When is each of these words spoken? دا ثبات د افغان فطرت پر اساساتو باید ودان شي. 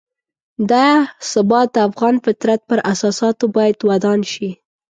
دا 0.71 0.87
ثبات 1.31 1.67
د 1.73 1.77
افغان 1.87 2.15
فطرت 2.25 2.59
پر 2.69 2.79
اساساتو 2.93 3.45
باید 3.55 3.77
ودان 3.89 4.19
شي. 4.31 4.49